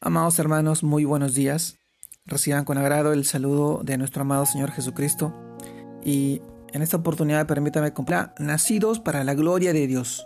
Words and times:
Amados 0.00 0.38
hermanos, 0.38 0.84
muy 0.84 1.04
buenos 1.04 1.34
días. 1.34 1.80
Reciban 2.24 2.64
con 2.64 2.78
agrado 2.78 3.12
el 3.12 3.24
saludo 3.24 3.80
de 3.82 3.98
nuestro 3.98 4.22
amado 4.22 4.46
Señor 4.46 4.70
Jesucristo. 4.70 5.34
Y 6.04 6.40
en 6.72 6.82
esta 6.82 6.98
oportunidad 6.98 7.48
permítame 7.48 7.92
comprar 7.92 8.32
Nacidos 8.38 9.00
para 9.00 9.24
la 9.24 9.34
gloria 9.34 9.72
de 9.72 9.88
Dios. 9.88 10.24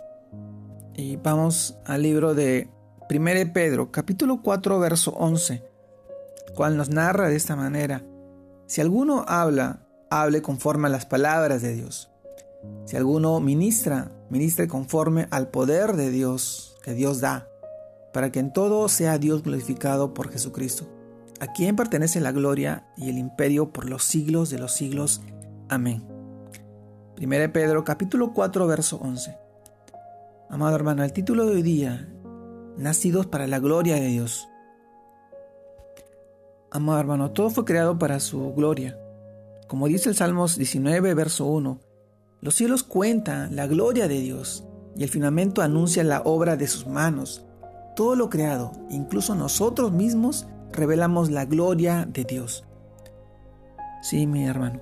Y 0.93 1.15
vamos 1.15 1.75
al 1.87 2.03
libro 2.03 2.35
de 2.35 2.69
1 3.09 3.51
Pedro, 3.51 3.91
capítulo 3.91 4.43
4, 4.43 4.77
verso 4.77 5.09
11, 5.17 5.63
cual 6.53 6.77
nos 6.77 6.89
narra 6.89 7.29
de 7.29 7.35
esta 7.35 7.55
manera. 7.55 8.03
Si 8.67 8.79
alguno 8.79 9.25
habla, 9.27 9.87
hable 10.11 10.43
conforme 10.43 10.87
a 10.87 10.91
las 10.91 11.07
palabras 11.07 11.63
de 11.63 11.73
Dios. 11.73 12.11
Si 12.85 12.95
alguno 12.95 13.39
ministra, 13.39 14.11
ministre 14.29 14.67
conforme 14.67 15.27
al 15.31 15.47
poder 15.47 15.93
de 15.93 16.11
Dios 16.11 16.77
que 16.83 16.93
Dios 16.93 17.21
da 17.21 17.47
para 18.13 18.31
que 18.31 18.39
en 18.39 18.53
todo 18.53 18.87
sea 18.87 19.17
Dios 19.17 19.43
glorificado 19.43 20.13
por 20.13 20.31
Jesucristo, 20.31 20.87
a 21.39 21.47
quien 21.47 21.75
pertenece 21.75 22.21
la 22.21 22.31
gloria 22.31 22.87
y 22.95 23.09
el 23.09 23.17
imperio 23.17 23.73
por 23.73 23.89
los 23.89 24.03
siglos 24.03 24.49
de 24.49 24.59
los 24.59 24.71
siglos. 24.71 25.21
Amén. 25.67 26.03
1 27.19 27.53
Pedro 27.53 27.83
capítulo 27.83 28.33
4 28.33 28.67
verso 28.67 28.97
11. 29.01 29.37
Amado 30.49 30.75
hermano, 30.75 31.03
el 31.03 31.13
título 31.13 31.45
de 31.45 31.55
hoy 31.55 31.63
día, 31.63 32.09
Nacidos 32.77 33.25
para 33.25 33.47
la 33.47 33.59
gloria 33.59 33.95
de 33.95 34.07
Dios. 34.07 34.47
Amado 36.71 36.99
hermano, 36.99 37.31
todo 37.31 37.49
fue 37.49 37.65
creado 37.65 37.97
para 37.97 38.19
su 38.19 38.53
gloria. 38.53 38.97
Como 39.67 39.87
dice 39.87 40.09
el 40.09 40.15
Salmos 40.15 40.57
19 40.57 41.13
verso 41.13 41.45
1, 41.45 41.79
los 42.41 42.55
cielos 42.55 42.83
cuentan 42.83 43.55
la 43.55 43.67
gloria 43.67 44.07
de 44.07 44.19
Dios 44.19 44.65
y 44.95 45.03
el 45.03 45.09
firmamento 45.09 45.61
anuncia 45.61 46.03
la 46.03 46.21
obra 46.21 46.55
de 46.55 46.67
sus 46.67 46.85
manos. 46.85 47.45
Todo 47.95 48.15
lo 48.15 48.29
creado, 48.29 48.71
incluso 48.89 49.35
nosotros 49.35 49.91
mismos, 49.91 50.47
revelamos 50.71 51.29
la 51.29 51.45
gloria 51.45 52.07
de 52.11 52.23
Dios. 52.23 52.65
Sí, 54.01 54.25
mi 54.25 54.45
hermano. 54.45 54.81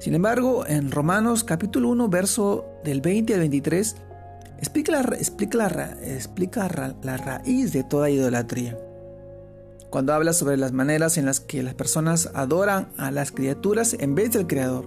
Sin 0.00 0.14
embargo, 0.14 0.66
en 0.66 0.90
Romanos 0.90 1.44
capítulo 1.44 1.88
1, 1.90 2.08
verso 2.08 2.66
del 2.82 3.00
20 3.00 3.34
al 3.34 3.40
23, 3.40 3.96
explica 4.58 4.92
la, 4.92 5.00
explica 5.16 5.58
la, 5.58 5.98
explica 6.02 6.94
la 7.02 7.16
raíz 7.16 7.72
de 7.72 7.84
toda 7.84 8.10
idolatría. 8.10 8.76
Cuando 9.90 10.12
habla 10.12 10.32
sobre 10.32 10.56
las 10.56 10.72
maneras 10.72 11.16
en 11.16 11.26
las 11.26 11.40
que 11.40 11.62
las 11.62 11.74
personas 11.74 12.30
adoran 12.34 12.88
a 12.96 13.10
las 13.10 13.30
criaturas 13.30 13.94
en 13.98 14.14
vez 14.14 14.32
del 14.32 14.46
Creador. 14.46 14.86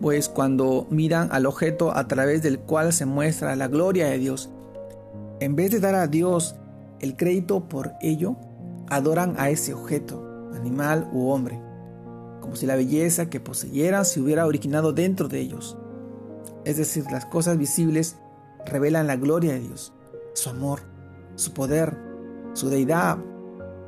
Pues 0.00 0.28
cuando 0.28 0.86
miran 0.90 1.28
al 1.32 1.46
objeto 1.46 1.96
a 1.96 2.06
través 2.08 2.42
del 2.42 2.58
cual 2.58 2.92
se 2.92 3.06
muestra 3.06 3.56
la 3.56 3.68
gloria 3.68 4.06
de 4.06 4.18
Dios, 4.18 4.50
en 5.44 5.56
vez 5.56 5.70
de 5.70 5.80
dar 5.80 5.94
a 5.94 6.06
Dios 6.06 6.56
el 7.00 7.16
crédito 7.16 7.68
por 7.68 7.92
ello, 8.00 8.36
adoran 8.88 9.34
a 9.38 9.50
ese 9.50 9.74
objeto, 9.74 10.50
animal 10.54 11.08
u 11.12 11.28
hombre, 11.30 11.60
como 12.40 12.56
si 12.56 12.66
la 12.66 12.76
belleza 12.76 13.28
que 13.28 13.40
poseyeran 13.40 14.04
se 14.04 14.20
hubiera 14.20 14.46
originado 14.46 14.92
dentro 14.92 15.28
de 15.28 15.40
ellos. 15.40 15.76
Es 16.64 16.76
decir, 16.76 17.04
las 17.10 17.26
cosas 17.26 17.58
visibles 17.58 18.16
revelan 18.66 19.06
la 19.06 19.16
gloria 19.16 19.54
de 19.54 19.60
Dios, 19.60 19.92
su 20.34 20.50
amor, 20.50 20.80
su 21.34 21.52
poder, 21.52 21.96
su 22.52 22.68
deidad, 22.68 23.18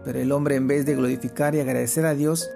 pero 0.05 0.19
el 0.19 0.32
hombre 0.32 0.56
en 0.56 0.66
vez 0.66 0.86
de 0.86 0.97
glorificar 0.97 1.55
y 1.55 1.60
agradecer 1.60 2.05
a 2.05 2.14
Dios, 2.14 2.50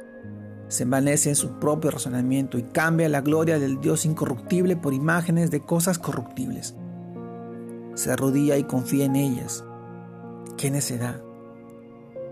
se 0.66 0.82
envanece 0.82 1.30
en 1.30 1.36
su 1.36 1.58
propio 1.60 1.90
razonamiento 1.90 2.58
y 2.58 2.62
cambia 2.62 3.08
la 3.08 3.20
gloria 3.20 3.58
del 3.58 3.80
Dios 3.80 4.04
incorruptible 4.04 4.76
por 4.76 4.92
imágenes 4.92 5.50
de 5.50 5.60
cosas 5.60 5.98
corruptibles 5.98 6.74
se 7.98 8.12
arrodilla 8.12 8.56
y 8.56 8.62
confía 8.62 9.06
en 9.06 9.16
ellas. 9.16 9.64
Qué 10.56 10.70
necedad, 10.70 11.20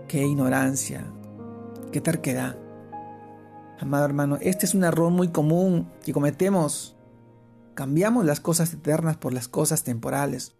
qué 0.07 0.25
ignorancia, 0.25 1.05
qué 1.91 1.99
terquedad. 1.99 2.57
Amado 3.77 4.05
hermano, 4.05 4.37
este 4.39 4.65
es 4.65 4.73
un 4.73 4.85
error 4.85 5.11
muy 5.11 5.27
común 5.27 5.91
que 6.03 6.13
cometemos. 6.13 6.95
Cambiamos 7.73 8.25
las 8.25 8.39
cosas 8.39 8.73
eternas 8.73 9.17
por 9.17 9.33
las 9.33 9.49
cosas 9.49 9.83
temporales. 9.83 10.53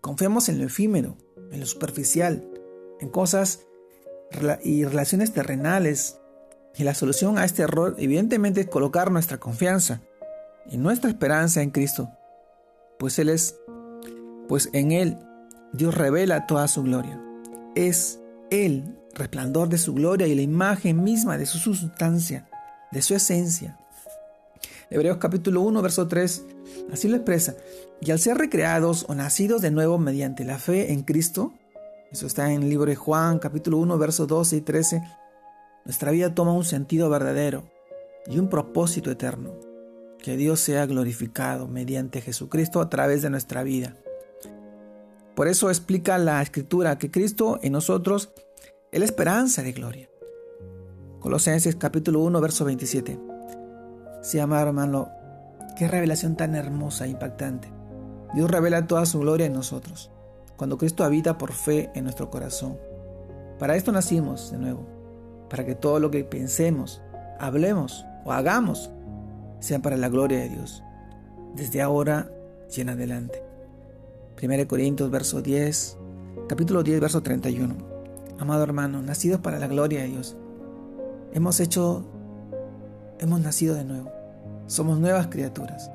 Confiamos 0.00 0.48
en 0.48 0.58
lo 0.58 0.64
efímero, 0.64 1.16
en 1.52 1.60
lo 1.60 1.66
superficial, 1.66 2.50
en 2.98 3.08
cosas 3.08 3.66
y 4.64 4.84
relaciones 4.84 5.32
terrenales. 5.32 6.18
Y 6.76 6.82
la 6.82 6.94
solución 6.94 7.38
a 7.38 7.44
este 7.44 7.62
error 7.62 7.94
evidentemente 7.98 8.62
es 8.62 8.66
colocar 8.66 9.12
nuestra 9.12 9.38
confianza 9.38 10.00
y 10.68 10.76
nuestra 10.76 11.08
esperanza 11.08 11.62
en 11.62 11.70
Cristo, 11.70 12.10
pues 12.98 13.18
Él 13.20 13.28
es 13.28 13.56
pues 14.50 14.68
en 14.72 14.90
Él 14.90 15.16
Dios 15.72 15.94
revela 15.94 16.48
toda 16.48 16.66
su 16.66 16.82
gloria. 16.82 17.22
Es 17.76 18.18
Él, 18.50 18.96
resplandor 19.14 19.68
de 19.68 19.78
su 19.78 19.94
gloria 19.94 20.26
y 20.26 20.34
la 20.34 20.42
imagen 20.42 21.04
misma 21.04 21.38
de 21.38 21.46
su 21.46 21.58
sustancia, 21.58 22.48
de 22.90 23.00
su 23.00 23.14
esencia. 23.14 23.78
Hebreos 24.90 25.18
capítulo 25.18 25.60
1, 25.60 25.80
verso 25.82 26.08
3, 26.08 26.44
así 26.92 27.06
lo 27.06 27.14
expresa. 27.14 27.54
Y 28.00 28.10
al 28.10 28.18
ser 28.18 28.38
recreados 28.38 29.06
o 29.08 29.14
nacidos 29.14 29.62
de 29.62 29.70
nuevo 29.70 29.98
mediante 29.98 30.44
la 30.44 30.58
fe 30.58 30.92
en 30.92 31.02
Cristo, 31.02 31.52
eso 32.10 32.26
está 32.26 32.52
en 32.52 32.64
el 32.64 32.70
libro 32.70 32.86
de 32.86 32.96
Juan 32.96 33.38
capítulo 33.38 33.78
1, 33.78 33.98
versos 33.98 34.26
12 34.26 34.56
y 34.56 34.60
13, 34.62 35.02
nuestra 35.84 36.10
vida 36.10 36.34
toma 36.34 36.54
un 36.54 36.64
sentido 36.64 37.08
verdadero 37.08 37.70
y 38.26 38.40
un 38.40 38.48
propósito 38.48 39.12
eterno. 39.12 39.54
Que 40.18 40.36
Dios 40.36 40.58
sea 40.58 40.86
glorificado 40.86 41.68
mediante 41.68 42.20
Jesucristo 42.20 42.80
a 42.80 42.90
través 42.90 43.22
de 43.22 43.30
nuestra 43.30 43.62
vida. 43.62 43.94
Por 45.40 45.48
eso 45.48 45.70
explica 45.70 46.18
la 46.18 46.42
escritura 46.42 46.98
que 46.98 47.10
Cristo 47.10 47.58
en 47.62 47.72
nosotros 47.72 48.30
es 48.92 48.98
la 48.98 49.06
esperanza 49.06 49.62
de 49.62 49.72
gloria. 49.72 50.10
Colosenses 51.18 51.76
capítulo 51.76 52.20
1, 52.20 52.42
verso 52.42 52.66
27. 52.66 53.18
Sí, 54.20 54.38
amado 54.38 54.66
hermano, 54.66 55.08
qué 55.78 55.88
revelación 55.88 56.36
tan 56.36 56.54
hermosa 56.54 57.06
e 57.06 57.08
impactante. 57.08 57.72
Dios 58.34 58.50
revela 58.50 58.86
toda 58.86 59.06
su 59.06 59.20
gloria 59.20 59.46
en 59.46 59.54
nosotros, 59.54 60.10
cuando 60.58 60.76
Cristo 60.76 61.04
habita 61.04 61.38
por 61.38 61.52
fe 61.52 61.90
en 61.94 62.04
nuestro 62.04 62.28
corazón. 62.28 62.76
Para 63.58 63.76
esto 63.76 63.92
nacimos 63.92 64.50
de 64.50 64.58
nuevo, 64.58 64.86
para 65.48 65.64
que 65.64 65.74
todo 65.74 66.00
lo 66.00 66.10
que 66.10 66.22
pensemos, 66.22 67.00
hablemos 67.38 68.04
o 68.26 68.32
hagamos 68.32 68.90
sea 69.60 69.78
para 69.78 69.96
la 69.96 70.10
gloria 70.10 70.40
de 70.40 70.50
Dios, 70.50 70.82
desde 71.54 71.80
ahora 71.80 72.30
y 72.76 72.82
en 72.82 72.90
adelante. 72.90 73.49
1 74.42 74.68
Corintios 74.68 75.10
verso 75.10 75.42
10, 75.42 75.98
capítulo 76.48 76.82
10 76.82 76.98
verso 77.00 77.22
31. 77.22 77.74
Amado 78.38 78.62
hermano, 78.62 79.02
nacidos 79.02 79.40
para 79.40 79.58
la 79.58 79.66
gloria 79.66 80.00
de 80.00 80.08
Dios, 80.08 80.34
hemos 81.34 81.60
hecho, 81.60 82.06
hemos 83.18 83.40
nacido 83.40 83.74
de 83.74 83.84
nuevo. 83.84 84.10
Somos 84.66 84.98
nuevas 84.98 85.26
criaturas. 85.26 85.90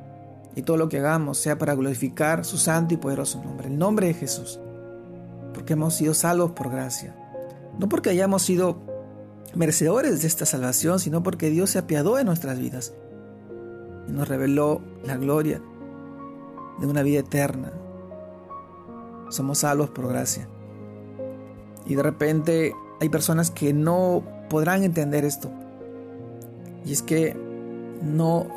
Y 0.56 0.62
todo 0.62 0.78
lo 0.78 0.90
que 0.90 1.00
hagamos 1.00 1.40
sea 1.40 1.58
para 1.58 1.74
glorificar 1.74 2.46
su 2.46 2.58
santo 2.58 2.94
y 2.94 2.98
poderoso 2.98 3.44
nombre, 3.44 3.68
el 3.68 3.80
nombre 3.80 4.08
de 4.08 4.14
Jesús. 4.14 4.60
Porque 5.54 5.74
hemos 5.74 5.96
sido 5.96 6.14
salvos 6.14 6.52
por 6.52 6.70
gracia. 6.70 7.16
No 7.80 7.90
porque 7.90 8.12
hayamos 8.12 8.44
sido 8.44 8.78
merecedores 9.56 10.22
de 10.22 10.28
esta 10.28 10.46
salvación, 10.46 11.00
sino 11.00 11.24
porque 11.24 11.50
Dios 11.50 11.72
se 11.72 11.80
apiadó 11.80 12.18
de 12.18 12.26
nuestras 12.26 12.60
vidas 12.60 12.94
y 14.08 14.12
nos 14.12 14.28
reveló 14.28 14.82
la 15.04 15.18
gloria 15.18 15.62
de 16.80 16.88
una 16.88 17.02
vida 17.02 17.22
eterna, 17.22 17.72
somos 19.30 19.60
salvos 19.60 19.90
por 19.90 20.08
gracia. 20.08 20.48
Y 21.86 21.96
de 21.96 22.04
repente 22.04 22.74
hay 23.00 23.10
personas 23.10 23.52
que 23.52 23.74
no 23.74 24.24
podrán 24.50 24.84
entender 24.84 25.26
esto. 25.26 25.52
Y 26.86 26.94
es 26.94 27.02
que 27.02 27.36
no, 28.02 28.48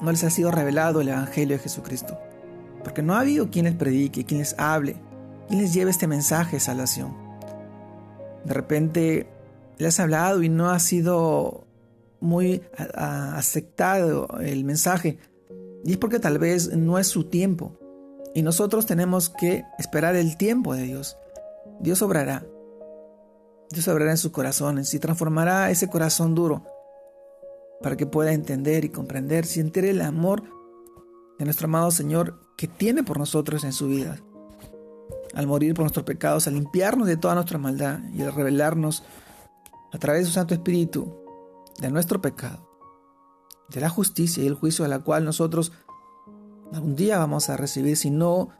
no 0.00 0.10
les 0.10 0.24
ha 0.24 0.30
sido 0.30 0.50
revelado 0.50 1.00
el 1.00 1.08
Evangelio 1.08 1.56
de 1.56 1.62
Jesucristo. 1.62 2.18
Porque 2.82 3.02
no 3.02 3.14
ha 3.14 3.20
habido 3.20 3.50
quien 3.50 3.66
les 3.66 3.74
predique, 3.74 4.24
quien 4.24 4.40
les 4.40 4.54
hable, 4.58 4.96
quien 5.48 5.60
les 5.60 5.72
lleve 5.74 5.90
este 5.90 6.06
mensaje 6.06 6.56
de 6.56 6.60
salvación. 6.60 7.14
De 8.44 8.54
repente 8.54 9.28
les 9.78 10.00
ha 10.00 10.04
hablado 10.04 10.42
y 10.42 10.48
no 10.48 10.70
ha 10.70 10.78
sido 10.78 11.66
muy 12.20 12.62
aceptado 12.94 14.28
el 14.40 14.64
mensaje. 14.64 15.18
Y 15.84 15.92
es 15.92 15.96
porque 15.96 16.18
tal 16.18 16.38
vez 16.38 16.76
no 16.76 16.98
es 16.98 17.06
su 17.06 17.24
tiempo. 17.24 17.79
Y 18.34 18.42
nosotros 18.42 18.86
tenemos 18.86 19.30
que 19.30 19.64
esperar 19.78 20.16
el 20.16 20.36
tiempo 20.36 20.74
de 20.74 20.82
Dios. 20.82 21.16
Dios 21.80 22.02
obrará. 22.02 22.46
Dios 23.70 23.86
obrará 23.88 24.12
en 24.12 24.18
sus 24.18 24.32
corazones 24.32 24.92
y 24.94 24.98
transformará 24.98 25.70
ese 25.70 25.88
corazón 25.88 26.34
duro 26.34 26.64
para 27.80 27.96
que 27.96 28.06
pueda 28.06 28.32
entender 28.32 28.84
y 28.84 28.90
comprender, 28.90 29.46
sentir 29.46 29.84
el 29.84 30.00
amor 30.00 30.42
de 31.38 31.44
nuestro 31.44 31.66
amado 31.66 31.90
Señor 31.90 32.38
que 32.56 32.68
tiene 32.68 33.02
por 33.02 33.18
nosotros 33.18 33.64
en 33.64 33.72
su 33.72 33.88
vida. 33.88 34.18
Al 35.34 35.46
morir 35.46 35.74
por 35.74 35.84
nuestros 35.84 36.04
pecados, 36.04 36.46
al 36.46 36.54
limpiarnos 36.54 37.06
de 37.06 37.16
toda 37.16 37.34
nuestra 37.34 37.58
maldad 37.58 38.00
y 38.12 38.22
al 38.22 38.34
revelarnos 38.34 39.04
a 39.92 39.98
través 39.98 40.22
de 40.22 40.26
su 40.26 40.32
Santo 40.32 40.54
Espíritu 40.54 41.16
de 41.80 41.90
nuestro 41.90 42.20
pecado, 42.20 42.68
de 43.68 43.80
la 43.80 43.88
justicia 43.88 44.42
y 44.42 44.46
el 44.46 44.54
juicio 44.54 44.84
a 44.84 44.88
la 44.88 44.98
cual 44.98 45.24
nosotros 45.24 45.72
algún 46.72 46.96
día 46.96 47.18
vamos 47.18 47.48
a 47.50 47.56
recibir 47.56 47.96
si 47.96 48.10
no 48.10 48.50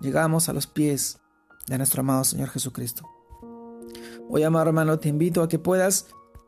llegamos 0.00 0.48
a 0.48 0.52
los 0.52 0.66
pies 0.66 1.18
de 1.66 1.78
nuestro 1.78 2.00
amado 2.00 2.24
Señor 2.24 2.48
Jesucristo. 2.48 3.08
Hoy, 4.28 4.42
amado 4.42 4.68
hermano, 4.68 4.98
te 4.98 5.08
invito 5.08 5.42
a 5.42 5.48
que 5.48 5.58
puedas 5.58 6.06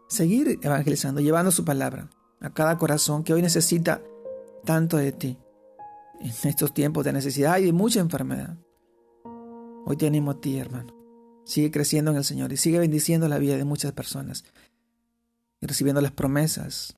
seguir 0.08 0.58
evangelizando, 0.62 1.20
llevando 1.20 1.50
su 1.50 1.64
palabra 1.64 2.08
a 2.40 2.50
cada 2.50 2.78
corazón 2.78 3.24
que 3.24 3.32
hoy 3.32 3.42
necesita 3.42 4.02
tanto 4.64 4.96
de 4.96 5.12
ti 5.12 5.38
en 6.20 6.48
estos 6.48 6.72
tiempos 6.72 7.04
de 7.04 7.12
necesidad 7.12 7.58
y 7.58 7.64
de 7.64 7.72
mucha 7.72 8.00
enfermedad. 8.00 8.56
Hoy 9.84 9.96
te 9.96 10.06
animo 10.06 10.32
a 10.32 10.40
ti, 10.40 10.58
hermano. 10.58 10.94
Sigue 11.44 11.72
creciendo 11.72 12.12
en 12.12 12.18
el 12.18 12.24
Señor 12.24 12.52
y 12.52 12.56
sigue 12.56 12.78
bendiciendo 12.78 13.26
la 13.28 13.38
vida 13.38 13.56
de 13.56 13.64
muchas 13.64 13.92
personas 13.92 14.44
y 15.60 15.66
recibiendo 15.66 16.00
las 16.00 16.12
promesas 16.12 16.96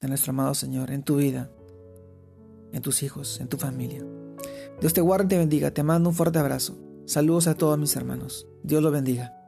de 0.00 0.08
nuestro 0.08 0.30
amado 0.30 0.54
Señor 0.54 0.90
en 0.90 1.04
tu 1.04 1.16
vida, 1.16 1.50
en 2.72 2.82
tus 2.82 3.02
hijos, 3.02 3.40
en 3.40 3.48
tu 3.48 3.56
familia. 3.56 4.04
Dios 4.80 4.92
te 4.92 5.00
guarde 5.00 5.26
y 5.26 5.28
te 5.28 5.38
bendiga. 5.38 5.70
Te 5.72 5.82
mando 5.82 6.10
un 6.10 6.14
fuerte 6.14 6.38
abrazo. 6.38 6.76
Saludos 7.06 7.46
a 7.46 7.54
todos 7.54 7.78
mis 7.78 7.94
hermanos. 7.96 8.46
Dios 8.62 8.82
los 8.82 8.92
bendiga. 8.92 9.41